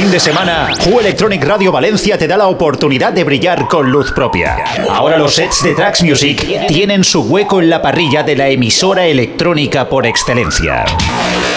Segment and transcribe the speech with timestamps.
[0.00, 4.10] fin de semana, Who Electronic Radio Valencia te da la oportunidad de brillar con luz
[4.12, 4.64] propia.
[4.88, 9.04] Ahora los sets de Trax Music tienen su hueco en la parrilla de la emisora
[9.04, 10.86] electrónica por excelencia.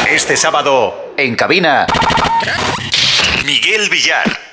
[0.10, 1.88] Este sábado, en cabina,
[3.46, 4.53] Miguel Villar.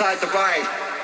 [0.00, 0.99] outside the bike.